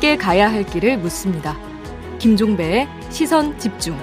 [0.00, 1.58] 함께 가야 할 길을 묻습니다.
[2.18, 3.94] 김종배의 시선 집중.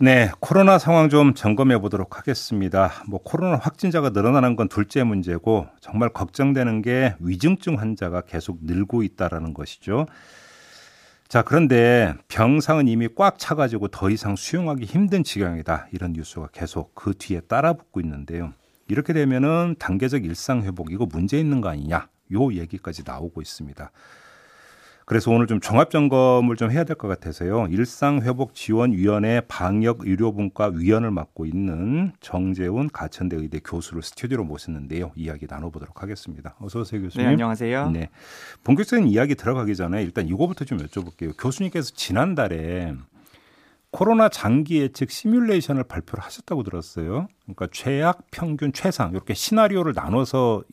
[0.00, 2.90] 네, 코로나 상황 좀 점검해 보도록 하겠습니다.
[3.06, 9.54] 뭐 코로나 확진자가 늘어나는 건 둘째 문제고 정말 걱정되는 게 위중증 환자가 계속 늘고 있다라는
[9.54, 10.06] 것이죠.
[11.28, 15.86] 자, 그런데 병상은 이미 꽉 차가지고 더 이상 수용하기 힘든 지경이다.
[15.92, 18.54] 이런 뉴스가 계속 그 뒤에 따라붙고 있는데요.
[18.92, 22.08] 이렇게 되면은 단계적 일상 회복 이거 문제 있는 거 아니냐?
[22.34, 23.90] 요 얘기까지 나오고 있습니다.
[25.06, 27.68] 그래서 오늘 좀 종합 점검을 좀 해야 될 것 같아서요.
[27.70, 35.12] 일상 회복 지원 위원회 방역 의료분과 위원을 맡고 있는 정재훈 가천대 의대 교수를 스튜디오로 모셨는데요.
[35.16, 36.54] 이야기 나눠보도록 하겠습니다.
[36.60, 37.26] 어서 오세요, 교수님.
[37.26, 37.90] 네, 안녕하세요.
[37.92, 38.10] 네.
[38.62, 41.34] 본격적인 이야기 들어가기 전에 일단 이거부터 좀 여쭤볼게요.
[41.38, 42.94] 교수님께서 지난달에
[43.92, 47.28] 코로나 장기 예측 시뮬레이션을 발표를 하셨다고 들었어요.
[47.42, 50.64] 그러니까 최악, 평균, 최상 이렇게 시나리오를 나눠서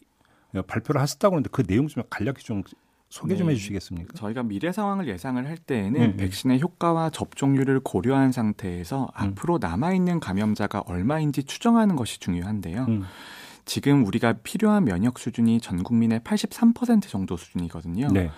[0.66, 2.64] 발표를 하셨다고 하는데 그 내용 좀 간략히 좀
[3.10, 3.54] 소개 좀 네.
[3.54, 4.14] 해주시겠습니까?
[4.16, 9.08] 저희가 미래 상황을 예상을 할 때에는 음, 백신의 효과와 접종률을 고려한 상태에서 음.
[9.14, 12.86] 앞으로 남아 있는 감염자가 얼마인지 추정하는 것이 중요한데요.
[12.88, 13.04] 음.
[13.66, 18.08] 지금 우리가 필요한 면역 수준이 전 국민의 83% 정도 수준이거든요.
[18.14, 18.32] 네.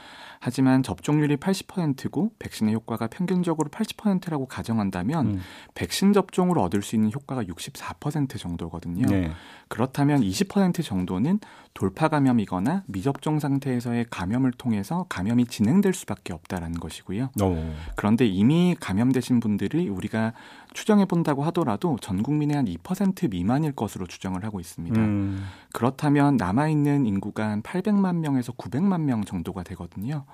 [0.44, 5.42] 하지만 접종률이 80%고 백신의 효과가 평균적으로 80%라고 가정한다면 음.
[5.76, 9.06] 백신 접종으로 얻을 수 있는 효과가 64% 정도거든요.
[9.06, 9.32] 네.
[9.68, 11.40] 그렇다면 20% 정도는
[11.74, 17.30] 돌파 감염이거나 미접종 상태에서의 감염을 통해서 감염이 진행될 수밖에 없다라는 것이고요.
[17.42, 17.74] 오.
[17.96, 20.34] 그런데 이미 감염되신 분들이 우리가
[20.74, 25.00] 추정해 본다고 하더라도 전 국민의 한 2% 미만일 것으로 추정을 하고 있습니다.
[25.00, 25.46] 음.
[25.74, 30.26] 그렇다면 남아 있는 인구가 한 800만 명에서 900만 명 정도가 되거든요.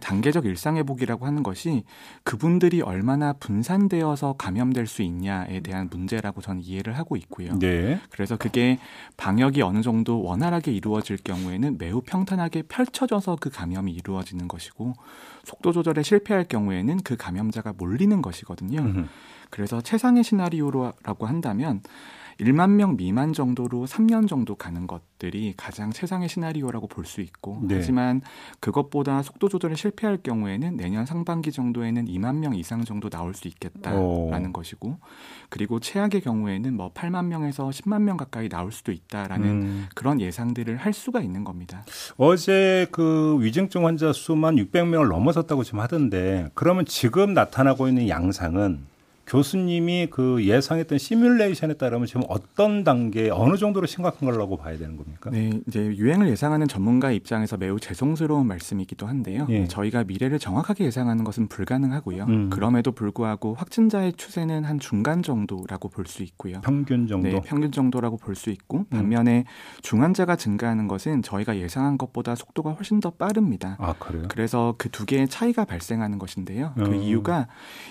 [0.00, 1.84] 단계적 일상 회복이라고 하는 것이
[2.24, 7.58] 그분들이 얼마나 분산되어서 감염될 수 있냐에 대한 문제라고 저는 이해를 하고 있고요.
[7.58, 8.00] 네.
[8.10, 8.78] 그래서 그게
[9.16, 14.94] 방역이 어느 정도 원활하게 이루어질 경우에는 매우 평탄하게 펼쳐져서 그 감염이 이루어지는 것이고
[15.44, 19.06] 속도 조절에 실패할 경우에는 그 감염자가 몰리는 것이거든요.
[19.50, 21.82] 그래서 최상의 시나리오라고 한다면
[22.40, 27.76] 1만 명 미만 정도로 3년 정도 가는 것들이 가장 최상의 시나리오라고 볼 수 있고 네.
[27.76, 28.20] 하지만
[28.60, 34.50] 그것보다 속도 조절에 실패할 경우에는 내년 상반기 정도에는 2만 명 이상 정도 나올 수 있겠다라는
[34.50, 34.52] 오.
[34.52, 34.98] 것이고
[35.48, 39.86] 그리고 최악의 경우에는 뭐 8만 명에서 10만 명 가까이 나올 수도 있다라는 음.
[39.94, 41.84] 그런 예상들을 할 수가 있는 겁니다.
[42.16, 48.86] 어제 그 위중증 환자 수만 600명을 넘어섰다고 지금 하던데 그러면 지금 나타나고 있는 양상은
[49.30, 55.30] 교수님이 그 예상했던 시뮬레이션에 따르면 지금 어떤 단계 어느 정도로 심각한 걸라고 봐야 되는 겁니까?
[55.30, 59.46] 네, 이제 유행을 예상하는 전문가 입장에서 매우 죄송스러운 말씀이기도 한데요.
[59.48, 59.68] 예.
[59.68, 62.24] 저희가 미래를 정확하게 예상하는 것은 불가능하고요.
[62.24, 62.50] 음.
[62.50, 66.60] 그럼에도 불구하고 확진자의 추세는 한 중간 정도라고 볼 수 있고요.
[66.62, 67.28] 평균 정도.
[67.28, 68.84] 네, 평균 정도라고 볼 수 있고 음.
[68.90, 69.44] 반면에
[69.82, 73.76] 중환자가 증가하는 것은 저희가 예상한 것보다 속도가 훨씬 더 빠릅니다.
[73.78, 74.24] 아, 그래요?
[74.28, 76.72] 그래서 그 두 개의 차이가 발생하는 것인데요.
[76.74, 76.94] 그 음.
[76.96, 77.46] 이유가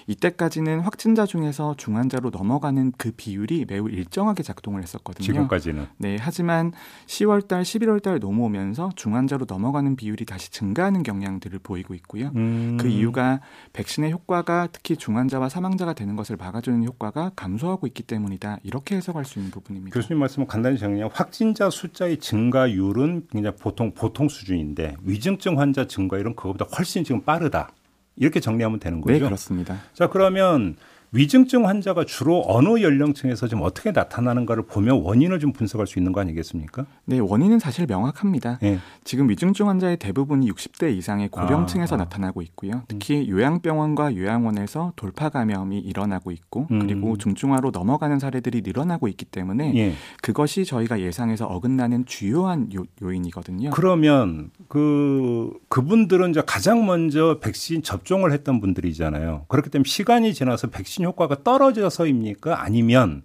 [0.08, 5.24] 이때까지는 확진자 중에서 중환자로 넘어가는 그 비율이 매우 일정하게 작동을 했었거든요.
[5.26, 5.88] 지금까지는.
[5.98, 6.74] 네, 하지만
[7.06, 12.32] 10월 달, 11월 달 넘어오면서 중환자로 넘어가는 비율이 다시 증가하는 경향들을 보이고 있고요.
[12.36, 12.78] 음.
[12.78, 13.40] 그 이유가
[13.72, 18.58] 백신의 효과가 특히 중환자와 사망자가 되는 것을 막아주는 효과가 감소하고 있기 때문이다.
[18.64, 19.94] 이렇게 해석할 수 있는 부분입니다.
[19.94, 26.66] 교수님 말씀을 간단히 정리하면 확진자 숫자의 증가율은 그냥 보통 보통 수준인데 위중증 환자 증가율은 그것보다
[26.76, 27.72] 훨씬 지금 빠르다.
[28.20, 29.14] 이렇게 정리하면 되는 거죠.
[29.14, 29.78] 네, 그렇습니다.
[29.94, 30.76] 자, 그러면
[31.12, 36.22] 위중증 환자가 주로 어느 연령층에서 좀 어떻게 나타나는가를 보면 원인을 좀 분석할 수 있는 거
[36.22, 36.86] 아니겠습니까?
[37.06, 38.60] 네, 원인은 사실 명확합니다.
[38.62, 38.78] 네.
[39.04, 42.04] 지금 위중증 환자의 대부분이 60대 이상의 고령층에서 아, 아.
[42.04, 42.84] 나타나고 있고요.
[42.88, 43.28] 특히 음.
[43.28, 46.80] 요양병원과 요양원에서 돌파 감염이 일어나고 있고 음.
[46.80, 49.94] 그리고 중증화로 넘어가는 사례들이 늘어나고 있기 때문에 예.
[50.22, 53.72] 그것이 저희가 예상해서 어긋나는 주요한 요, 요인이거든요.
[53.72, 59.46] 그러면 그 그분들은 이제 가장 먼저 백신 접종을 했던 분들이잖아요.
[59.48, 62.62] 그렇기 때문에 시간이 지나서 백신 백신 효과가 떨어져서입니까?
[62.62, 63.24] 아니면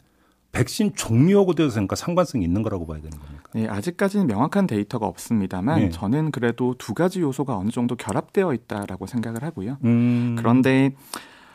[0.53, 3.51] 백신 종류하고 대해서니까 상관성이 있는 거라고 봐야 되는 겁니까?
[3.54, 5.89] 네, 아직까지는 명확한 데이터가 없습니다만 네.
[5.91, 9.78] 저는 그래도 두 가지 요소가 어느 정도 결합되어 있다라고 생각을 하고요.
[9.84, 10.37] 음.
[10.39, 10.95] 그런데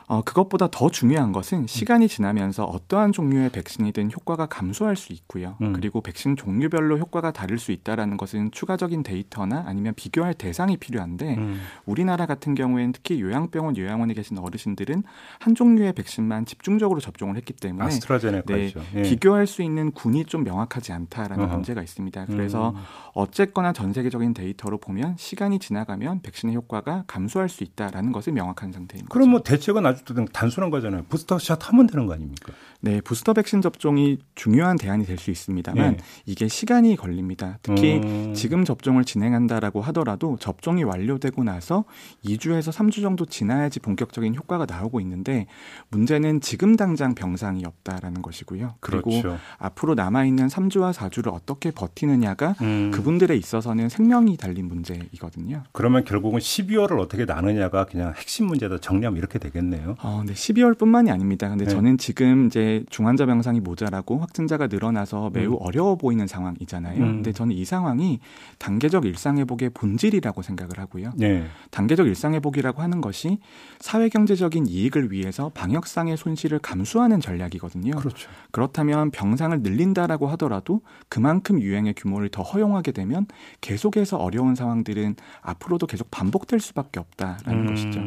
[0.09, 5.55] 어, 그것보다 더 중요한 것은 시간이 지나면서 어떠한 종류의 백신이든 효과가 감소할 수 있고요.
[5.61, 5.71] 음.
[5.71, 11.61] 그리고 백신 종류별로 효과가 다를 수 있다라는 것은 추가적인 데이터나 아니면 비교할 대상이 필요한데 음.
[11.85, 15.03] 우리나라 같은 경우에는 특히 요양병원, 요양원에 계신 어르신들은
[15.37, 18.55] 한 종류의 백신만 집중적으로 접종을 했기 때문에 아스트라제네카죠.
[18.55, 19.01] 네, 예.
[19.03, 21.53] 비교할 수 있는 군이 좀 명확하지 않다라는 어허.
[21.53, 22.25] 문제가 있습니다.
[22.25, 22.81] 그래서 음.
[23.13, 29.13] 어쨌거나 전 세계적인 데이터로 보면 시간이 지나가면 백신의 효과가 감소할 수 있다라는 것이 명확한 상태입니다.
[29.13, 29.98] 그럼 뭐 대책은 아주
[30.31, 31.05] 단순한 거잖아요.
[31.09, 32.53] 부스터샷 하면 되는 거 아닙니까?
[32.81, 36.03] 네, 부스터 백신 접종이 중요한 대안이 될 수 있습니다만 네.
[36.25, 37.59] 이게 시간이 걸립니다.
[37.61, 38.33] 특히 음...
[38.33, 41.83] 지금 접종을 진행한다라고 하더라도 접종이 완료되고 나서
[42.25, 45.45] 2주에서 3주 정도 지나야지 본격적인 효과가 나오고 있는데
[45.89, 48.75] 문제는 지금 당장 병상이 없다라는 것이고요.
[48.79, 49.37] 그리고 그렇죠.
[49.57, 52.91] 앞으로 남아 있는 3주와 4주를 어떻게 버티느냐가 음...
[52.91, 55.63] 그분들에 있어서는 생명이 달린 문제이거든요.
[55.73, 59.97] 그러면 결국은 12월을 어떻게 나느냐가 그냥 핵심 문제다 정리하면 이렇게 되겠네요.
[60.01, 61.49] 어, 네, 12월뿐만이 아닙니다.
[61.49, 61.71] 근데 네.
[61.71, 65.57] 저는 지금 이제 중환자 병상이 모자라고 확진자가 늘어나서 매우 음.
[65.61, 67.01] 어려워 보이는 상황이잖아요.
[67.01, 67.11] 음.
[67.15, 68.19] 근데 저는 이 상황이
[68.57, 71.11] 단계적 일상 회복의 본질이라고 생각을 하고요.
[71.15, 71.45] 네.
[71.71, 73.39] 단계적 일상 회복이라고 하는 것이
[73.79, 77.91] 사회 경제적인 이익을 위해서 방역상의 손실을 감수하는 전략이거든요.
[77.95, 78.29] 그렇죠.
[78.51, 83.25] 그렇다면 병상을 늘린다라고 하더라도 그만큼 유행의 규모를 더 허용하게 되면
[83.61, 87.67] 계속해서 어려운 상황들은 앞으로도 계속 반복될 수밖에 없다라는 음.
[87.67, 88.01] 것이죠.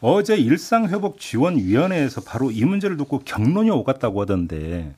[0.00, 4.94] 어제 일상 회복 지원 위원회에서 바로 이 문제를 놓고 경론이 오갔 나왔다고 하던데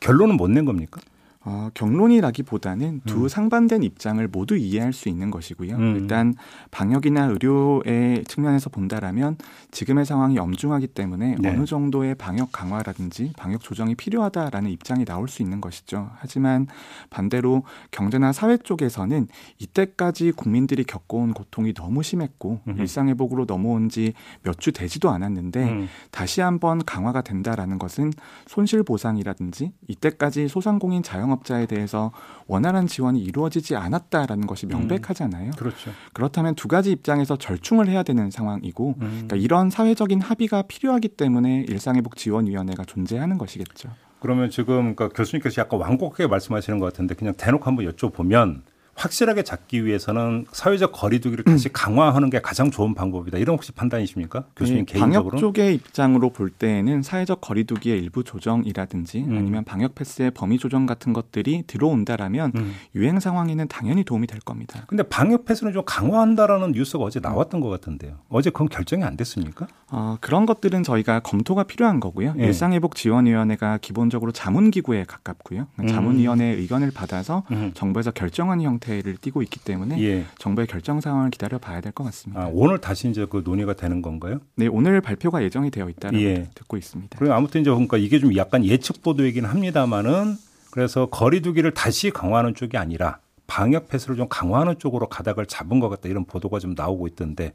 [0.00, 1.00] 결론은 못 낸 겁니까?
[1.44, 3.28] 어, 경론이라기보다는 두 음.
[3.28, 5.76] 상반된 입장을 모두 이해할 수 있는 것이고요.
[5.76, 5.96] 음.
[5.96, 6.34] 일단
[6.70, 9.36] 방역이나 의료의 측면에서 본다라면
[9.70, 11.48] 지금의 상황이 엄중하기 때문에 네.
[11.48, 16.10] 어느 정도의 방역 강화라든지 방역 조정이 필요하다라는 입장이 나올 수 있는 것이죠.
[16.16, 16.66] 하지만
[17.08, 17.62] 반대로
[17.92, 22.76] 경제나 사회 쪽에서는 이때까지 국민들이 겪어온 고통이 너무 심했고 음.
[22.78, 24.12] 일상회복으로 넘어온 지
[24.44, 25.88] 몇 주 되지도 않았는데 음.
[26.10, 28.12] 다시 한번 강화가 된다라는 것은
[28.48, 32.10] 손실 보상이라든지 이때까지 소상공인 자영 자영업자에 대해서
[32.46, 34.70] 원활한 지원이 이루어지지 않았다라는 것이 음.
[34.70, 35.46] 명백하잖아요.
[35.46, 35.90] 음, 그렇죠.
[36.12, 39.08] 그렇다면 두 가지 입장에서 절충을 해야 되는 상황이고 음.
[39.08, 43.90] 그러니까 이런 사회적인 합의가 필요하기 때문에 일상회복 지원위원회가 존재하는 것이겠죠.
[44.20, 48.62] 그러면 지금 그러니까 교수님께서 약간 완곡하게 말씀하시는 것 같은데 그냥 대놓고 한번 여쭤보면
[48.98, 51.70] 확실하게 잡기 위해서는 사회적 거리두기를 다시 음.
[51.72, 53.38] 강화하는 게 가장 좋은 방법이다.
[53.38, 54.44] 이런 혹시 판단이십니까?
[54.56, 55.30] 교수님 네, 개인적으로?
[55.30, 59.38] 방역 쪽의 입장으로 볼 때에는 사회적 거리두기의 일부 조정이라든지 음.
[59.38, 62.74] 아니면 방역 패스의 범위 조정 같은 것들이 들어온다라면 음.
[62.96, 64.84] 유행 상황에는 당연히 도움이 될 겁니다.
[64.88, 68.16] 근데 방역 패스는 좀 강화한다라는 뉴스가 어제 나왔던 것 같은데요.
[68.28, 69.68] 어제 그건 결정이 안 됐습니까?
[69.90, 72.34] 어, 그런 것들은 저희가 검토가 필요한 거고요.
[72.34, 72.46] 네.
[72.46, 75.68] 일상회복지원위원회가 기본적으로 자문기구에 가깝고요.
[75.80, 75.86] 음.
[75.86, 77.70] 자문위원회의 의견을 받아서 음.
[77.74, 80.24] 정부에서 결정한 형태 형태를 띠고 있기 때문에 예.
[80.38, 82.42] 정부의 결정 상황을 기다려 봐야 될 것 같습니다.
[82.42, 84.40] 아, 오늘 다시 이제 그 논의가 되는 건가요?
[84.56, 86.48] 네, 오늘 발표가 예정이 되어 있다고 예.
[86.54, 87.18] 듣고 있습니다.
[87.18, 90.36] 그리고 아무튼 이제 그러니까 이게 좀 약간 예측 보도이긴 합니다만은
[90.70, 96.08] 그래서 거리두기를 다시 강화하는 쪽이 아니라 방역 패스를 좀 강화하는 쪽으로 가닥을 잡은 것 같다
[96.08, 97.52] 이런 보도가 좀 나오고 있던데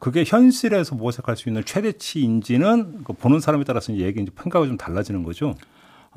[0.00, 5.22] 그게 현실에서 모색할 수 있는 최대치인지는 그 보는 사람에 따라서 얘기 이제 평가가 좀 달라지는
[5.22, 5.54] 거죠.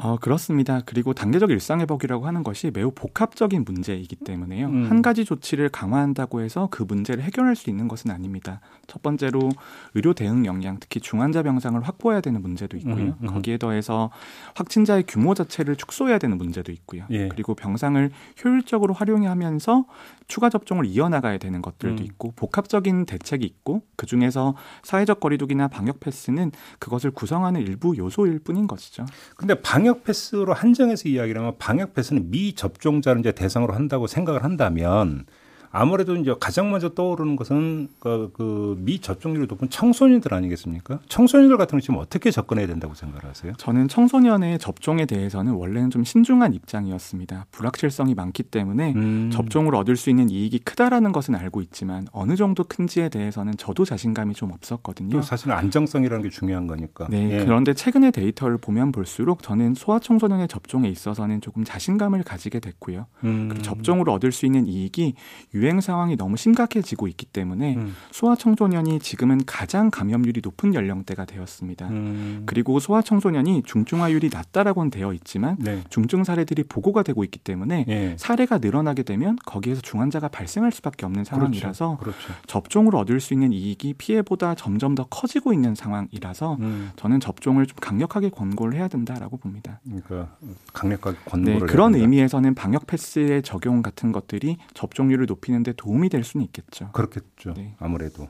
[0.02, 0.82] 어, 그렇습니다.
[0.86, 4.68] 그리고 단계적 일상회복이라고 하는 것이 매우 복합적인 문제이기 때문에요.
[4.68, 4.90] 음.
[4.90, 8.62] 한 가지 조치를 강화한다고 해서 그 문제를 해결할 수 있는 것은 아닙니다.
[8.88, 9.50] 첫 번째로
[9.96, 12.96] 의료 대응 역량, 특히 중환자 병상을 확보해야 되는 문제도 있고요.
[12.96, 13.28] 음, 음.
[13.28, 14.10] 거기에 더해서
[14.56, 17.04] 확진자의 규모 자체를 축소해야 되는 문제도 있고요.
[17.10, 17.28] 예.
[17.28, 18.10] 그리고 병상을
[18.44, 19.86] 효율적으로 활용하면서
[20.30, 22.06] 추가 접종을 이어나가야 되는 것들도 음.
[22.06, 28.68] 있고 복합적인 대책이 있고 그 중에서 사회적 거리두기나 방역 패스는 그것을 구성하는 일부 요소일 뿐인
[28.68, 29.06] 것이죠.
[29.36, 35.26] 근데 방역 패스로 한정해서 이야기를 하면 방역 패스는 미접종자를 이제 대상으로 한다고 생각을 한다면
[35.72, 41.00] 아무래도 이제 가장 먼저 떠오르는 것은 그, 그 미 접종률이 높은 청소년들 아니겠습니까?
[41.08, 43.54] 청소년들 같은 경우 지금 어떻게 접근해야 된다고 생각하세요?
[43.58, 47.46] 저는 청소년의 접종에 대해서는 원래는 좀 신중한 입장이었습니다.
[47.52, 49.30] 불확실성이 많기 때문에 음.
[49.32, 54.34] 접종을 얻을 수 있는 이익이 크다라는 것은 알고 있지만 어느 정도 큰지에 대해서는 저도 자신감이
[54.34, 55.22] 좀 없었거든요.
[55.22, 57.08] 사실 안정성이라는 게 중요한 거니까.
[57.10, 57.40] 네.
[57.40, 57.46] 예.
[57.46, 63.06] 그런데 최근의 데이터를 보면 볼수록 저는 소아 청소년의 접종에 있어서는 조금 자신감을 가지게 됐고요.
[63.24, 63.50] 음.
[63.50, 65.14] 그리고 접종으로 얻을 수 있는 이익이
[65.60, 67.96] 유행 상황이 너무 심각해지고 있기 때문에 음.
[68.12, 71.90] 소아청소년이 지금은 가장 감염률이 높은 연령대가 되었습니다.
[71.90, 72.44] 음.
[72.46, 75.84] 그리고 소아청소년이 중증화율이 낮다라고는 되어 있지만 네.
[75.90, 78.16] 중증 사례들이 보고가 되고 있기 때문에 네.
[78.18, 81.36] 사례가 늘어나게 되면 거기에서 중환자가 발생할 수밖에 없는 그렇죠.
[81.36, 82.18] 상황이라서 그렇죠.
[82.18, 82.42] 그렇죠.
[82.48, 86.92] 접종을 얻을 수 있는 이익이 피해보다 점점 더 커지고 있는 상황이라서 음.
[86.96, 89.82] 저는 접종을 좀 강력하게 권고를 해야 된다라고 봅니다.
[89.84, 90.30] 그러니까
[90.74, 96.24] 강력하게 권고를 네, 그런 의미에서는 방역 패스의 적용 같은 것들이 접종률을 높이 높이는데 도움이 될
[96.24, 96.92] 수는 있겠죠.
[96.94, 97.54] 그렇겠죠.
[97.58, 97.76] 네.
[97.80, 98.30] 아무래도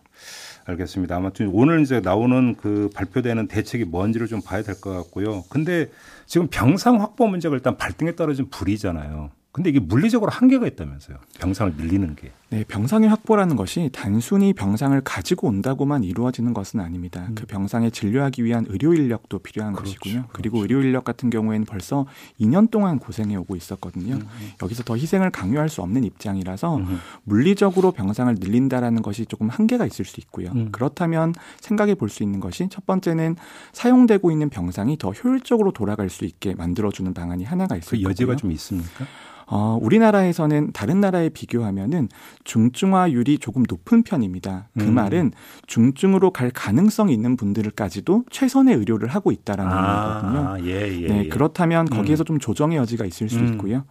[0.65, 1.15] 알겠습니다.
[1.15, 5.43] 아무튼 오늘 이제 나오는 그 발표되는 대책이 뭔지를 좀 봐야 될 것 같고요.
[5.49, 5.89] 근데
[6.25, 9.29] 지금 병상 확보 문제가 일단 발등에 떨어진 불이잖아요.
[9.51, 11.17] 근데 이게 물리적으로 한계가 있다면서요.
[11.39, 12.31] 병상을 밀리는 게.
[12.51, 17.27] 네, 병상의 확보라는 것이 단순히 병상을 가지고 온다고만 이루어지는 것은 아닙니다.
[17.29, 17.35] 음.
[17.35, 20.13] 그 병상에 진료하기 위한 의료 인력도 필요한 그렇죠, 것이고요.
[20.13, 20.29] 그렇죠.
[20.33, 22.07] 그리고 의료 인력 같은 경우에는 벌써
[22.39, 24.15] 2년 동안 고생해 오고 있었거든요.
[24.15, 24.21] 음.
[24.21, 24.51] 음.
[24.63, 26.99] 여기서 더 희생을 강요할 수 없는 입장이라서 음.
[27.23, 30.51] 물리적으로 병상을 늘린다라는 것이 조금 한계가 있을 수 있고요.
[30.53, 30.69] 음.
[30.71, 33.35] 그렇다면 생각해 볼 수 있는 것이 첫 번째는
[33.71, 38.35] 사용되고 있는 병상이 더 효율적으로 돌아갈 수 있게 만들어 주는 방안이 하나가 있을 그 여지가
[38.35, 39.05] 좀 있습니까?
[39.51, 42.09] 어, 우리나라에서는 다른 나라에 비교하면은
[42.43, 44.69] 중증화율이 조금 높은 편입니다.
[44.77, 44.95] 그 음.
[44.95, 45.31] 말은
[45.67, 50.69] 중증으로 갈 가능성이 있는 분들까지도 최선의 의료를 하고 있다라는 아, 의미거든요.
[50.71, 51.27] 예, 예, 네, 예.
[51.27, 52.25] 그렇다면 거기에서 음.
[52.25, 53.53] 좀 조정의 여지가 있을 수 음.
[53.53, 53.83] 있고요.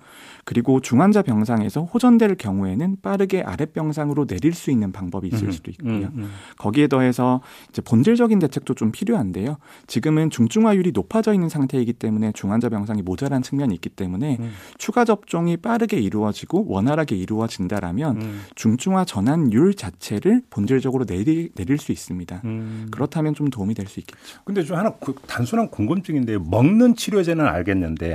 [0.49, 5.71] 그리고 중환자 병상에서 호전될 경우에는 빠르게 아랫 병상으로 내릴 수 있는 방법이 있을 음, 수도
[5.73, 6.07] 있고요.
[6.07, 6.31] 음, 음.
[6.57, 9.59] 거기에 더해서 이제 본질적인 대책도 좀 필요한데요.
[9.87, 14.53] 지금은 중증화율이 높아져 있는 상태이기 때문에 중환자 병상이 모자란 측면이 있기 때문에 음.
[14.79, 18.38] 추가 접종이 빠르게 이루어지고 원활하게 이루어진다라면 음.
[18.55, 22.41] 중증화 전환율 자체를 본질적으로 내리, 내릴 수 있습니다.
[22.45, 22.89] 음.
[22.91, 24.41] 그렇다면 좀 도움이 될 수 있겠죠.
[24.45, 28.15] 근데 좀 하나 그 단순한 궁금증인데 먹는 치료제는 알겠는데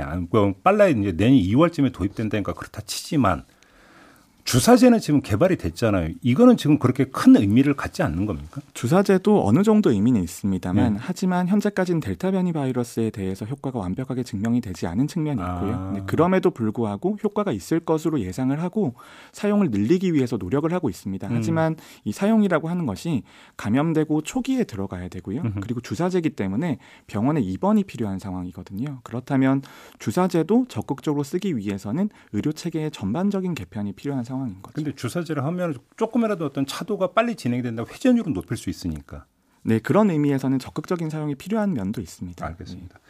[0.62, 3.44] 빨라 이제 내년 2월쯤에 도입된 된다니까 그렇다 치지만
[4.54, 6.10] 주사제는 지금 개발이 됐잖아요.
[6.22, 8.60] 이거는 지금 그렇게 큰 의미를 갖지 않는 겁니까?
[8.72, 10.98] 주사제도 어느 정도 의미는 있습니다만 네.
[11.02, 15.74] 하지만 현재까지는 델타 변이 바이러스에 대해서 효과가 완벽하게 증명이 되지 않은 측면이 있고요.
[15.74, 15.92] 아.
[15.92, 18.94] 네, 그럼에도 불구하고 효과가 있을 것으로 예상을 하고
[19.32, 21.26] 사용을 늘리기 위해서 노력을 하고 있습니다.
[21.26, 21.32] 음.
[21.34, 23.24] 하지만 이 사용이라고 하는 것이
[23.56, 25.40] 감염되고 초기에 들어가야 되고요.
[25.40, 25.60] 음흠.
[25.62, 29.00] 그리고 주사제기 때문에 병원에 입원이 필요한 상황이거든요.
[29.02, 29.62] 그렇다면
[29.98, 34.74] 주사제도 적극적으로 쓰기 위해서는 의료 체계의 전반적인 개편이 필요한 상황 상황인 거죠.
[34.74, 39.24] 근데 주사제를 하면 조금이라도 어떤 차도가 빨리 진행이 된다고 회전율은 높일 수 있으니까.
[39.62, 42.44] 네, 그런 의미에서는 적극적인 사용이 필요한 면도 있습니다.
[42.44, 42.94] 알겠습니다.
[42.94, 43.04] 네.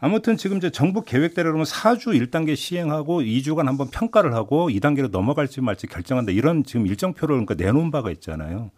[0.00, 5.60] 아무튼 지금 이제 정부 계획대로 그러면 4주 1단계 시행하고 2주간 한번 평가를 하고 2단계로 넘어갈지
[5.60, 6.32] 말지 결정한다.
[6.32, 8.70] 이런 지금 일정표를 그러니까 내놓은 바가 있잖아요.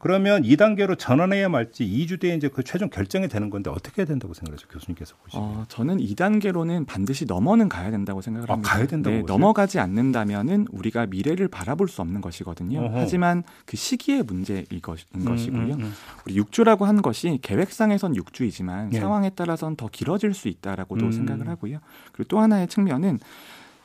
[0.00, 4.32] 그러면 2단계로 전환해야 말지 2주 뒤에 이제 그 최종 결정이 되는 건데 어떻게 해야 된다고
[4.32, 5.46] 생각하세요, 교수님께서 보시면?
[5.46, 8.70] 어, 저는 2단계로는 반드시 넘어는 가야 된다고 생각을 아, 합니다.
[8.70, 12.80] 아, 가야 된다고 네, 넘어가지 않는다면은 우리가 미래를 바라볼 수 없는 것이거든요.
[12.80, 12.98] 어허.
[12.98, 15.74] 하지만 그 시기의 문제인 것인 음, 것이고요.
[15.74, 15.92] 음, 음.
[16.24, 19.00] 우리 6주라고 한 것이 계획상에선 6주이지만 예.
[19.00, 21.12] 상황에 따라서는 더 길어질 수 있다라고도 음.
[21.12, 21.78] 생각을 하고요.
[22.12, 23.18] 그리고 또 하나의 측면은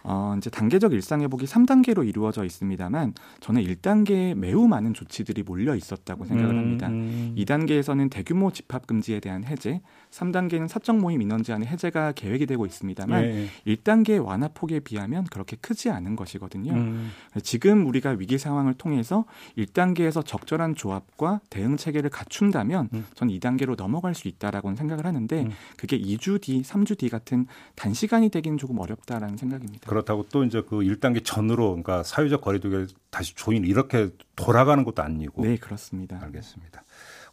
[0.07, 6.25] 어, 이제 단계적 일상 회복이 3단계로 이루어져 있습니다만 저는 1단계에 매우 많은 조치들이 몰려 있었다고
[6.25, 6.87] 생각을 음, 합니다.
[6.89, 7.33] 음.
[7.37, 9.81] 2단계에서는 대규모 집합 금지에 대한 해제,
[10.15, 13.47] 3단계는 사적 모임 인원 제한의 해제가 계획이 되고 있습니다만 네.
[13.67, 16.73] 1단계 완화 폭에 비하면 그렇게 크지 않은 것이거든요.
[16.73, 17.11] 음.
[17.43, 19.25] 지금 우리가 위기 상황을 통해서
[19.57, 23.05] 1단계에서 적절한 조합과 대응 체계를 갖춘다면 음.
[23.13, 25.51] 전 2단계로 넘어갈 수 있다라고는 생각을 하는데 음.
[25.75, 27.45] 그게 2주 뒤, 3주 뒤 같은
[27.75, 29.89] 단시간이 되기는 조금 어렵다라는 생각입니다.
[29.89, 35.41] 그렇다고 또 이제 그 1단계 전으로 그러니까 사회적 거리두기를 다시 조인 이렇게 돌아가는 것도 아니고.
[35.41, 36.19] 네, 그렇습니다.
[36.21, 36.84] 알겠습니다.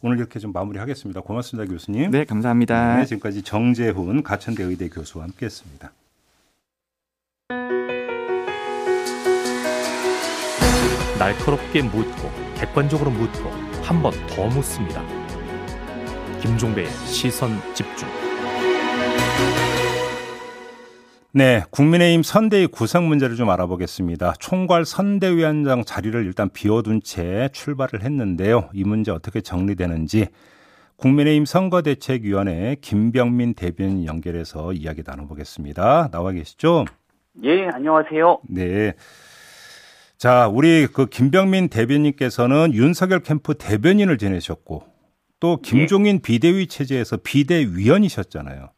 [0.03, 1.21] 오늘 이렇게 좀 마무리하겠습니다.
[1.21, 2.11] 고맙습니다, 교수님.
[2.11, 2.97] 네, 감사합니다.
[2.97, 5.91] 네, 지금까지 정재훈 가천대 의대 교수와 함께했습니다.
[11.19, 13.49] 날카롭게 묻고 객관적으로 묻고
[13.83, 15.01] 한 번 더 묻습니다.
[16.41, 18.22] 김종배의 시선 집중.
[21.35, 24.33] 네, 국민의힘 선대위 구성 문제를 좀 알아보겠습니다.
[24.39, 28.69] 총괄 선대위원장 자리를 일단 비워둔 채 출발을 했는데요.
[28.71, 30.27] 이 문제 어떻게 정리되는지
[30.97, 36.09] 국민의힘 선거대책위원회 김병민 대변인 연결해서 이야기 나눠보겠습니다.
[36.11, 36.85] 나와 계시죠?
[37.43, 38.41] 예, 안녕하세요.
[38.49, 38.93] 네.
[40.19, 44.83] 자, 우리 그 김병민 대변인께서는 윤석열 캠프 대변인을 지내셨고
[45.39, 46.21] 또 김종인 예.
[46.21, 48.69] 비대위 체제에서 비대위원이셨잖아요.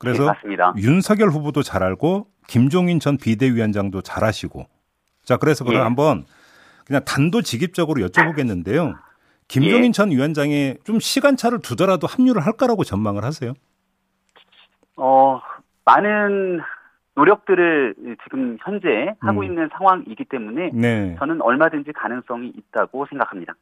[0.00, 4.66] 그래서 네, 윤석열 후보도 잘 알고 김종인 전 비대위원장도 잘 아시고
[5.22, 5.84] 자 그래서 그럼 예.
[5.84, 6.24] 한번
[6.86, 8.96] 그냥 단도직입적으로 여쭤보겠는데요.
[9.46, 9.92] 김종인 예.
[9.92, 13.52] 전 위원장이 좀 시간차를 두더라도 합류를 할 거라고 전망을 하세요?
[14.96, 15.40] 어
[15.84, 16.60] 많은
[17.14, 19.44] 노력들을 지금 현재 하고 음.
[19.44, 21.14] 있는 상황이기 때문에 네.
[21.18, 23.52] 저는 얼마든지 가능성이 있다고 생각합니다.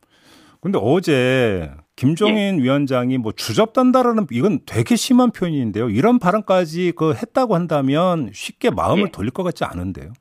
[0.60, 2.62] 근데 어제 김종인 예.
[2.62, 5.90] 위원장이 뭐 주접단다라는 이건 되게 심한 표현인데요.
[5.90, 9.10] 이런 발언까지 그 했다고 한다면 쉽게 마음을 예.
[9.10, 10.12] 돌릴 것 같지 않은데요.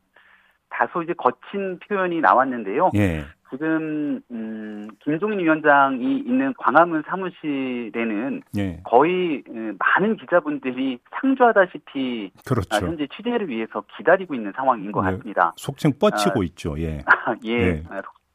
[0.72, 2.90] 다소 이제 거친 표현이 나왔는데요.
[2.96, 3.26] 예.
[3.52, 8.82] 지금 음, 김종인 위원장이 있는 광화문 사무실에는 예.
[8.84, 12.68] 거의 음, 많은 기자분들이 상주하다시피 그렇죠.
[12.72, 15.12] 아, 현재 취재를 위해서 기다리고 있는 상황인 것 네.
[15.12, 15.54] 같습니다.
[15.56, 16.76] 속칭 뻗치고 아, 있죠.
[16.80, 17.04] 예.
[17.46, 17.52] 예.
[17.52, 17.84] 예.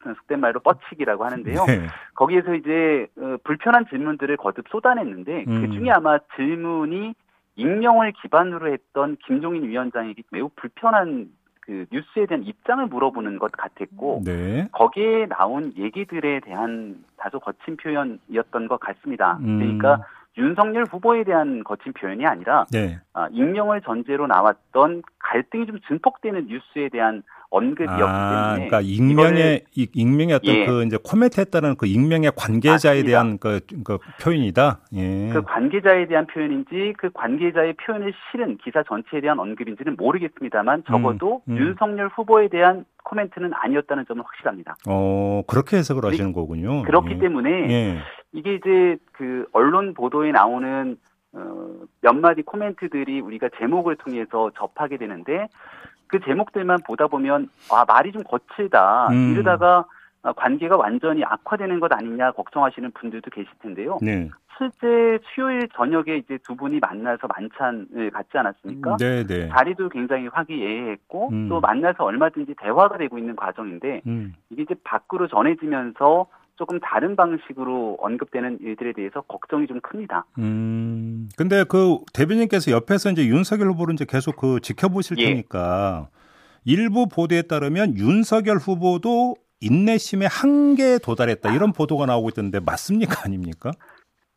[0.03, 1.65] 속된 말로 뻗치기라고 하는데요.
[1.65, 1.87] 네.
[2.15, 5.61] 거기에서 이제 어, 불편한 질문들을 거듭 쏟아냈는데 음.
[5.61, 7.13] 그 중에 아마 질문이
[7.55, 11.29] 익명을 기반으로 했던 김종인 위원장에게 매우 불편한
[11.61, 14.67] 그 뉴스에 대한 입장을 물어보는 것 같았고 네.
[14.71, 19.37] 거기에 나온 얘기들에 대한 다소 거친 표현이었던 것 같습니다.
[19.41, 19.59] 음.
[19.59, 20.05] 그러니까
[20.37, 22.99] 윤석열 후보에 대한 거친 표현이 아니라 네.
[23.15, 30.35] 아, 익명을 전제로 나왔던 갈등이 좀 증폭되는 뉴스에 대한 언급이었기 아, 때문에 그러니까 익명의 익명의
[30.35, 30.65] 어떤 예.
[30.65, 33.07] 그 이제 코멘트했다는 그 익명의 관계자에 맞습니다.
[33.07, 34.79] 대한 그, 그, 표현이다.
[34.95, 35.29] 예.
[35.31, 41.53] 그 관계자에 대한 표현인지 그 관계자의 표현을 실은 기사 전체에 대한 언급인지는 모르겠습니다만 적어도 음,
[41.53, 41.57] 음.
[41.59, 44.75] 윤석열 후보에 대한 코멘트는 아니었다는 점은 확실합니다.
[44.87, 46.81] 어 그렇게 해석을 하시는 거군요.
[46.81, 47.19] 그렇기 예.
[47.19, 47.97] 때문에 예.
[48.31, 50.97] 이게 이제 그 언론 보도에 나오는
[51.33, 51.71] 어,
[52.01, 55.47] 몇 마디 코멘트들이 우리가 제목을 통해서 접하게 되는데
[56.07, 59.33] 그 제목들만 보다 보면 아 말이 좀 거칠다 음.
[59.33, 59.85] 이러다가
[60.35, 63.97] 관계가 완전히 악화되는 것 아니냐 걱정하시는 분들도 계실 텐데요.
[64.01, 64.29] 네.
[64.57, 68.97] 실제 수요일 저녁에 이제 두 분이 만나서 만찬을 갖지 않았습니까?
[68.97, 69.49] 네, 네.
[69.49, 71.49] 자리도 굉장히 화기애애했고 음.
[71.49, 74.33] 또 만나서 얼마든지 대화가 되고 있는 과정인데 음.
[74.51, 80.25] 이게 이제 밖으로 전해지면서 조금 다른 방식으로 언급되는 일들에 대해서 걱정이 좀 큽니다.
[80.37, 81.29] 음.
[81.35, 85.25] 근데 그 대변인께서 옆에서 이제 윤석열 후보를 이제 계속 그 지켜보실 예.
[85.25, 86.09] 테니까
[86.65, 93.71] 일부 보도에 따르면 윤석열 후보도 인내심의 한계에 도달했다 이런 보도가 나오고 있던데 맞습니까 아닙니까?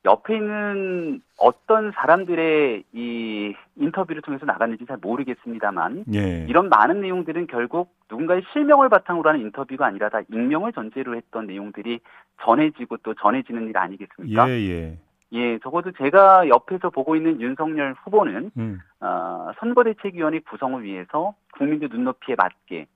[0.06, 6.46] 옆에 있는 어떤 사람들의 이 인터뷰를 통해서 나갔는지 잘 모르겠습니다만 예.
[6.48, 11.98] 이런 많은 내용들은 결국 누군가의 실명을 바탕으로 하는 인터뷰가 아니라 다 익명을 전제로 했던 내용들이
[12.42, 14.48] 전해지고 또 전해지는 일 아니겠습니까?
[14.48, 14.98] 예, 예.
[15.32, 18.78] 예, 적어도 제가 옆에서 보고 있는 윤석열 후보는 음.
[19.00, 22.86] 어, 선거대책위원회 구성을 위해서 국민들 눈높이에 맞게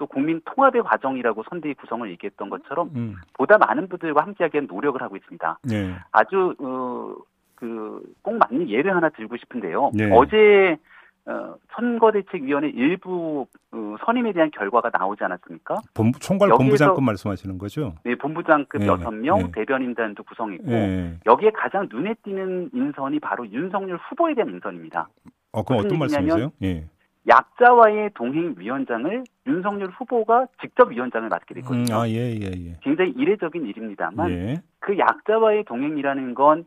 [0.00, 3.16] 또 국민 통합의 과정이라고 선대위 구성을 얘기했던 것처럼 음.
[3.34, 5.58] 보다 많은 분들과 함께하기 위한 노력을 하고 있습니다.
[5.64, 5.94] 네.
[6.10, 7.14] 아주 어,
[7.54, 9.90] 그꼭 맞는 예를 하나 들고 싶은데요.
[9.92, 10.10] 네.
[10.10, 10.78] 어제
[11.26, 15.76] 어, 선거대책위원회 일부 어, 선임에 대한 결과가 나오지 않았습니까?
[15.92, 17.92] 본부, 총괄 본부장급 말씀하시는 거죠?
[18.02, 19.52] 네, 본부장급 네, 6명, 네.
[19.52, 21.18] 대변인단도 구성했고 네.
[21.26, 25.10] 여기에 가장 눈에 띄는 인선이 바로 윤석열 후보에 대한 인선입니다.
[25.52, 26.52] 어, 그럼 어떤 말씀이세요?
[26.62, 26.86] 예.
[27.28, 31.94] 약자와의 동행 위원장을 윤석열 후보가 직접 위원장을 맡게 됐거든요.
[31.94, 32.78] 음, 아, 예, 예, 예.
[32.82, 34.62] 굉장히 이례적인 일입니다만 예.
[34.78, 36.64] 그 약자와의 동행이라는 건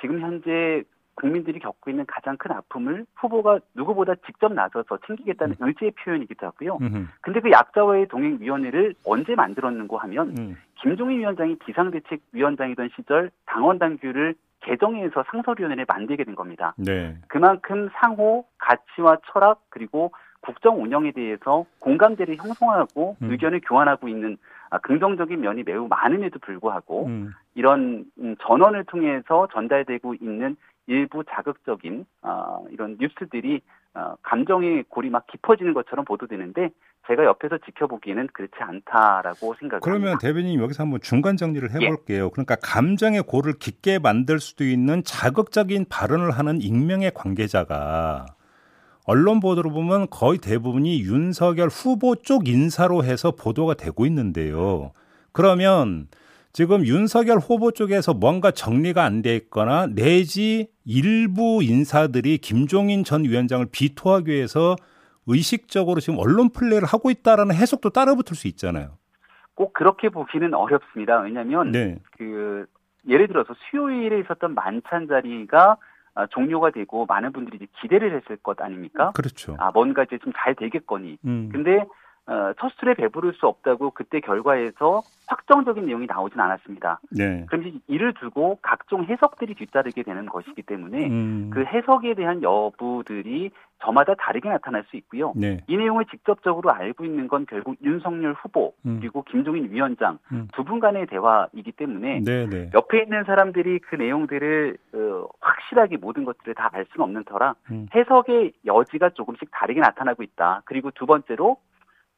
[0.00, 0.84] 지금 현재
[1.14, 5.68] 국민들이 겪고 있는 가장 큰 아픔을 후보가 누구보다 직접 나서서 챙기겠다는 음.
[5.68, 6.78] 의지의 표현이기도 하고요.
[6.80, 7.06] 음흠.
[7.20, 10.56] 근데 그 약자와의 동행위원회를 언제 만들었는고 하면 음.
[10.82, 16.74] 김종인 위원장이 비상대책위원장이던 시절 당원 당규를 개정해서 상설위원회를 만들게 된 겁니다.
[16.76, 17.16] 네.
[17.28, 23.30] 그만큼 상호 가치와 철학 그리고 국정 운영에 대해서 공감대를 형성하고 음.
[23.30, 24.36] 의견을 교환하고 있는
[24.70, 27.32] 아, 긍정적인 면이 매우 많음에도 불구하고 음.
[27.54, 33.60] 이런 음, 전원을 통해서 전달되고 있는 일부 자극적인 어, 이런 뉴스들이
[33.94, 36.70] 어, 감정의 골이 막 깊어지는 것처럼 보도되는데
[37.06, 39.80] 제가 옆에서 지켜보기에는 그렇지 않다라고 생각합니다.
[39.80, 41.86] 그러면 대변인 여기서 한번 중간 정리를 예.
[41.86, 42.24] 해볼게요.
[42.24, 42.30] 예.
[42.32, 48.26] 그러니까 감정의 골을 깊게 만들 수도 있는 자극적인 발언을 하는 익명의 관계자가
[49.06, 54.92] 언론 보도를 보면 거의 대부분이 윤석열 후보 쪽 인사로 해서 보도가 되고 있는데요.
[55.32, 56.08] 그러면
[56.54, 63.66] 지금 윤석열 후보 쪽에서 뭔가 정리가 안 돼 있거나 내지 일부 인사들이 김종인 전 위원장을
[63.72, 64.76] 비토하기 위해서
[65.26, 68.98] 의식적으로 지금 언론 플레이를 하고 있다라는 해석도 따라붙을 수 있잖아요.
[69.56, 71.18] 꼭 그렇게 보기는 어렵습니다.
[71.22, 71.98] 왜냐하면 네.
[72.16, 72.66] 그
[73.08, 75.76] 예를 들어서 수요일에 있었던 만찬 자리가
[76.14, 79.10] 아, 종료가 되고 많은 분들이 이제 기대를 했을 것 아닙니까?
[79.16, 79.56] 그렇죠.
[79.58, 81.18] 아 뭔가 이제 좀 잘 되겠거니.
[81.24, 81.48] 음.
[81.50, 81.84] 근데
[82.26, 87.00] 어, 첫 술에 배부를 수 없다고 그때 결과에서 확정적인 내용이 나오진 않았습니다.
[87.10, 87.44] 네.
[87.48, 91.50] 그럼 이를 두고 각종 해석들이 뒤따르게 되는 것이기 때문에 음.
[91.52, 93.50] 그 해석에 대한 여부들이
[93.82, 95.32] 저마다 다르게 나타날 수 있고요.
[95.36, 95.58] 네.
[95.66, 98.98] 이 내용을 직접적으로 알고 있는 건 결국 윤석열 후보 음.
[99.00, 100.48] 그리고 김종인 위원장 음.
[100.54, 102.70] 두분 간의 대화이기 때문에 네, 네.
[102.72, 107.86] 옆에 있는 사람들이 그 내용들을 어, 확실하게 모든 것들을 다 알 수는 없는 터라 음.
[107.94, 110.62] 해석의 여지가 조금씩 다르게 나타나고 있다.
[110.64, 111.58] 그리고 두 번째로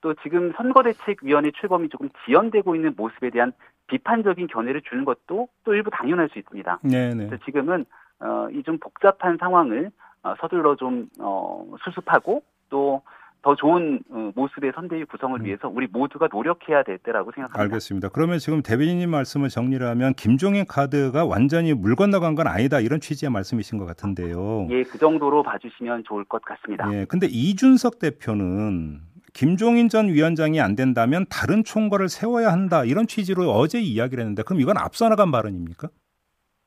[0.07, 3.53] 또 지금 선거대책위원회 출범이 조금 지연되고 있는 모습에 대한
[3.88, 6.79] 비판적인 견해를 주는 것도 또 일부 당연할 수 있습니다.
[6.85, 7.14] 네네.
[7.14, 7.27] 네.
[7.27, 7.85] 그래서 지금은
[8.21, 9.90] 어, 이 좀 복잡한 상황을
[10.23, 13.03] 어, 서둘러 좀 어, 수습하고 또
[13.47, 15.45] 더 좋은 어, 모습의 선대위 구성을 음.
[15.45, 17.62] 위해서 우리 모두가 노력해야 될 때라고 생각합니다.
[17.62, 18.09] 알겠습니다.
[18.09, 23.31] 그러면 지금 대변인님 말씀을 정리를 하면 김종인 카드가 완전히 물 건너간 건 아니다 이런 취지의
[23.31, 24.66] 말씀이신 것 같은데요.
[24.71, 26.92] 예, 그 정도로 봐주시면 좋을 것 같습니다.
[26.92, 28.99] 예, 근데 이준석 대표는
[29.37, 34.61] 김종인 전 위원장이 안 된다면 다른 총괄을 세워야 한다 이런 취지로 어제 이야기를 했는데 그럼
[34.61, 35.88] 이건 앞서 나간 발언입니까?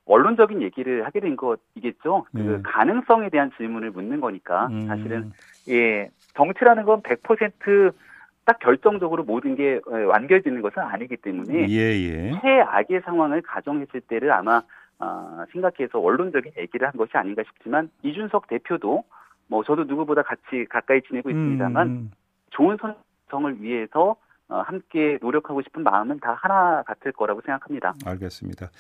[0.06, 2.26] 원론적인 얘기를 하게 된 것이겠죠.
[2.32, 2.60] 그 네.
[2.64, 4.86] 가능성에 대한 질문을 묻는 거니까 음.
[4.86, 5.32] 사실은
[5.68, 12.32] 예 정치라는 건 100%딱 결정적으로 모든 게 어, 완결되는 것은 아니기 때문에 예, 예.
[12.40, 14.62] 최악의 상황을 가정했을 때를 아마
[15.00, 19.06] 어, 생각해서 원론적인 얘기를 한 것이 아닌가 싶지만 이준석 대표도
[19.48, 22.12] 뭐 저도 누구보다 같이 가까이 지내고 있습니다만 음.
[22.60, 24.18] 좋은 선정을 위해서
[24.50, 27.94] 어, 함께 노력하고 싶은 마음은 다 하나 같을 거라고 생각합니다.
[28.06, 28.72] 알겠습니다.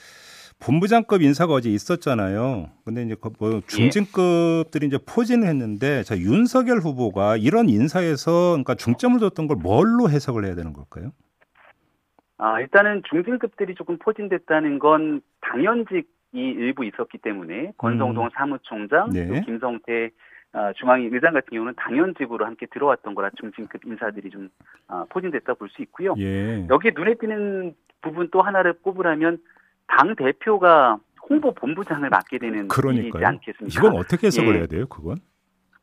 [0.60, 2.70] 본부장급 인사가 어제 있었잖아요.
[2.84, 3.62] 근데 이제 뭐 예.
[3.62, 10.44] 중진급들이 이제 포진을 했는데 자 윤석열 후보가 이런 인사에서 그러니까 중점을 뒀던 걸 뭘로 해석을
[10.44, 11.12] 해야 되는 걸까요?
[12.38, 18.30] 아 일단은 중진급들이 조금 포진됐다는 건 당연직이 일부 있었기 때문에 권성동 음.
[18.34, 19.28] 사무총장, 네.
[19.28, 20.10] 또 김성태
[20.54, 24.50] 어, 중앙위 의장 같은 경우는 당연직으로 함께 들어왔던 거라 중진급 인사들이 좀
[24.88, 26.16] 어, 포진됐다 볼 수 있고요.
[26.18, 26.66] 예.
[26.70, 29.38] 여기에 눈에 띄는 부분 또 하나를 꼽으라면
[29.88, 30.98] 당 대표가
[31.30, 33.10] 홍보 본부장을 맡게 되는 그러니까요.
[33.10, 33.80] 일이지 않겠습니까?
[33.80, 34.58] 이건 어떻게 해석을 예.
[34.60, 35.18] 해야 돼요, 그건?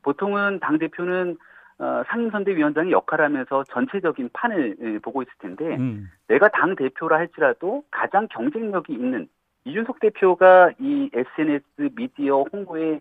[0.02, 1.36] 보통은 당 대표는
[1.78, 6.10] 어, 상임선대위원장의 역할을 하면서 전체적인 판을 예, 보고 있을 텐데 음.
[6.26, 9.28] 내가 당 대표라 할지라도 가장 경쟁력이 있는
[9.66, 12.98] 이준석 대표가 이 SNS 미디어 홍보에 어,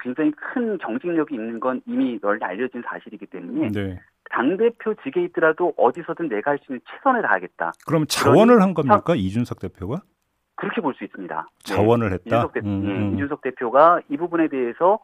[0.00, 4.00] 굉장히 큰 경쟁력이 있는 건 이미 널리 알려진 사실이기 때문에 네.
[4.30, 7.72] 당 대표 직에 있더라도 어디서든 내가 할 수 있는 최선을 다하겠다.
[7.86, 9.14] 그럼 자원을 한 겁니까 차...
[9.14, 10.02] 이준석 대표가?
[10.54, 11.48] 그렇게 볼 수 있습니다.
[11.64, 12.14] 자원을 네.
[12.14, 12.24] 했다.
[12.26, 12.60] 이준석, 대...
[12.60, 13.14] 음, 네, 음.
[13.14, 15.00] 이준석 대표가 이 부분에 대해서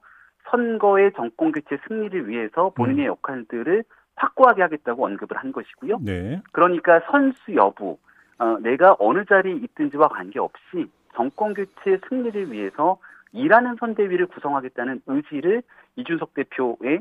[0.51, 3.09] 선거의 정권 교체 승리를 위해서 본인의 음.
[3.09, 3.85] 역할들을
[4.17, 5.99] 확고하게 하겠다고 언급을 한 것이고요.
[6.01, 6.41] 네.
[6.53, 7.99] 그러니까 선수 여부,
[8.39, 12.99] 어, 내가 어느 자리에 있든지와 관계없이 정권 교체 승리를 위해서
[13.33, 15.63] 일하는 선대위를 구성하겠다는 의지를
[15.97, 17.01] 이준석 대표의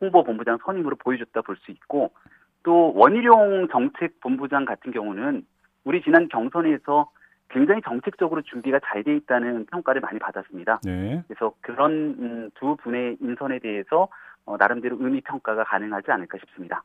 [0.00, 2.12] 홍보본부장 선임으로 보여줬다 볼 수 있고
[2.62, 5.44] 또 원희룡 정책본부장 같은 경우는
[5.84, 7.10] 우리 지난 경선에서
[7.50, 10.80] 굉장히 정책적으로 준비가 잘 돼 있다는 평가를 많이 받았습니다.
[10.84, 11.22] 네.
[11.26, 14.08] 그래서 그런 음, 두 분의 인선에 대해서
[14.46, 16.82] 어, 나름대로 의미 평가가 가능하지 않을까 싶습니다.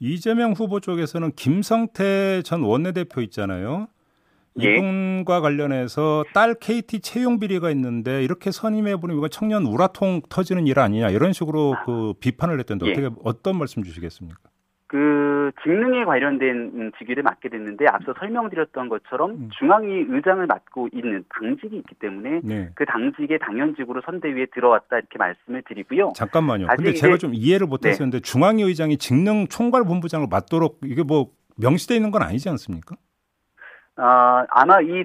[0.00, 3.86] 이재명 후보 쪽에서는 김성태 전 원내대표 있잖아요.
[4.62, 4.76] 예.
[4.76, 10.78] 이분과 관련해서 딸 KT 채용 비리가 있는데 이렇게 선임해 보니 이거 청년 우라통 터지는 일
[10.78, 12.92] 아니냐 이런 식으로 그 비판을 했던데 예.
[12.92, 14.40] 어떻게 어떤 말씀 주시겠습니까?
[14.90, 19.48] 그 직능에 관련된 직위를 맡게 됐는데 앞서 설명드렸던 것처럼 음.
[19.56, 22.70] 중앙위 의장을 맡고 있는 당직이 있기 때문에 네.
[22.74, 26.12] 그 당직에 당연직으로 선대위에 들어왔다 이렇게 말씀을 드리고요.
[26.16, 26.66] 잠깐만요.
[26.74, 28.20] 근데 제가 좀 이해를 못했었는데 네.
[28.20, 32.96] 중앙위 의장이 직능 총괄 본부장을 맡도록 이게 뭐 명시돼 있는 건 아니지 않습니까?
[34.00, 35.04] 어, 아마 이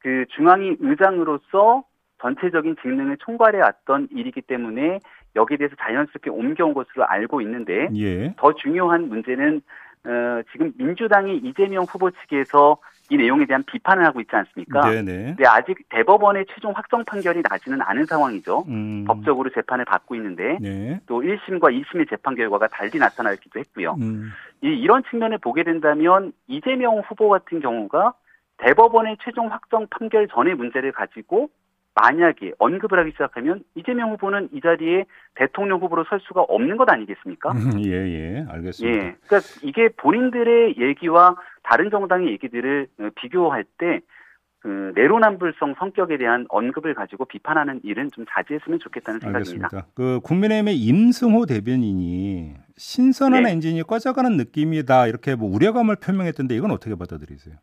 [0.00, 1.84] 그 중앙위 의장으로서
[2.20, 4.98] 전체적인 직능을 총괄해 왔던 일이기 때문에
[5.36, 8.34] 여기에 대해서 자연스럽게 옮겨온 것으로 알고 있는데 예.
[8.36, 9.62] 더 중요한 문제는
[10.04, 12.78] 어, 지금 민주당이 이재명 후보 측에서
[13.10, 14.88] 이 내용에 대한 비판을 하고 있지 않습니까?
[14.88, 15.24] 네네.
[15.34, 18.64] 근데 아직 대법원의 최종 확정 판결이 나지는 않은 상황이죠.
[18.68, 19.04] 음.
[19.04, 21.00] 법적으로 재판을 받고 있는데 네.
[21.06, 23.96] 또 1심과 2심의 재판 결과가 달리 나타나기도 했고요.
[24.00, 24.30] 음.
[24.62, 28.14] 이, 이런 측면을 보게 된다면 이재명 후보 같은 경우가
[28.58, 31.48] 대법원의 최종 확정 판결 전의 문제를 가지고
[32.00, 37.52] 만약에 언급을 하기 시작하면 이재명 후보는 이 자리에 대통령 후보로 설 수가 없는 것 아니겠습니까?
[37.84, 38.96] 예, 예, 알겠습니다.
[38.96, 44.00] 예, 그러니까 이게 본인들의 얘기와 다른 정당의 얘기들을 어, 비교할 때
[44.60, 49.68] 그 내로남불성 성격에 대한 언급을 가지고 비판하는 일은 좀 자제했으면 좋겠다는 생각입니다.
[49.72, 49.86] 알겠습니다.
[49.94, 53.52] 그 국민의힘의 임승호 대변인이 신선한 네.
[53.52, 57.56] 엔진이 꺼져가는 느낌이다 이렇게 뭐 우려감을 표명했던데 이건 어떻게 받아들이세요?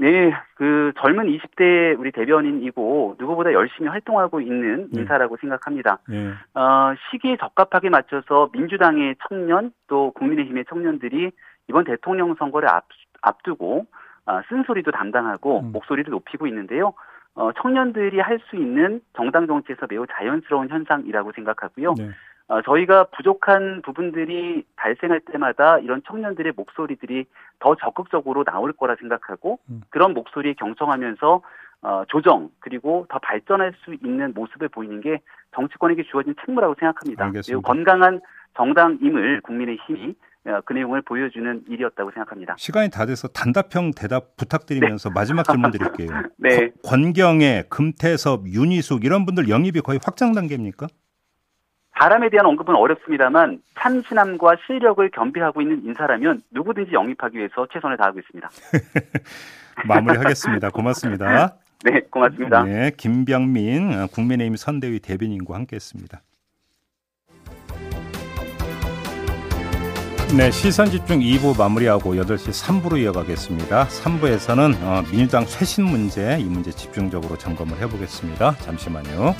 [0.00, 5.00] 네, 그 젊은 20대 우리 대변인이고 누구보다 열심히 활동하고 있는 네.
[5.00, 5.98] 인사라고 생각합니다.
[6.08, 6.32] 네.
[6.54, 11.32] 어, 시기에 적합하게 맞춰서 민주당의 청년 또 국민의힘의 청년들이
[11.68, 12.84] 이번 대통령 선거를 앞,
[13.22, 13.86] 앞두고
[14.26, 15.72] 어, 쓴소리도 담당하고 음.
[15.72, 16.92] 목소리를 높이고 있는데요.
[17.34, 21.94] 어, 청년들이 할 수 있는 정당 정치에서 매우 자연스러운 현상이라고 생각하고요.
[21.98, 22.10] 네.
[22.48, 27.26] 어, 저희가 부족한 부분들이 발생할 때마다 이런 청년들의 목소리들이
[27.58, 29.82] 더 적극적으로 나올 거라 생각하고 음.
[29.90, 31.42] 그런 목소리에 경청하면서
[31.82, 35.20] 어, 조정 그리고 더 발전할 수 있는 모습을 보이는 게
[35.54, 37.26] 정치권에게 주어진 책무라고 생각합니다.
[37.26, 37.52] 알겠습니다.
[37.52, 38.20] 매우 건강한
[38.56, 40.14] 정당임을 국민의 힘이
[40.46, 42.54] 어, 그 내용을 보여주는 일이었다고 생각합니다.
[42.56, 45.12] 시간이 다 돼서 단답형 대답 부탁드리면서 네.
[45.14, 46.08] 마지막 질문 드릴게요.
[46.38, 46.70] 네.
[46.82, 50.86] 권경애, 금태섭, 윤희숙 이런 분들 영입이 거의 확장 단계입니까?
[51.98, 58.48] 바람에 대한 언급은 어렵습니다만 참신함과 실력을 겸비하고 있는 인사라면 누구든지 영입하기 위해서 최선을 다하고 있습니다.
[59.84, 60.70] 마무리하겠습니다.
[60.70, 61.56] 고맙습니다.
[61.84, 62.62] 네, 고맙습니다.
[62.62, 66.22] 네, 김병민 어, 국민의힘 선대위 대변인과 함께했습니다.
[70.36, 73.86] 네, 시선 집중 2부 마무리하고 8시 3부로 이어가겠습니다.
[73.86, 78.56] 3부에서는 어, 민주당 쇄신 문제, 이 문제 집중적으로 점검을 해보겠습니다.
[78.58, 79.34] 잠시만요.